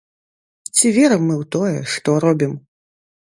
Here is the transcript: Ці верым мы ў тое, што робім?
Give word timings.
Ці 0.75 0.87
верым 0.95 1.21
мы 1.27 1.35
ў 1.41 1.45
тое, 1.57 1.77
што 1.97 2.15
робім? 2.27 2.57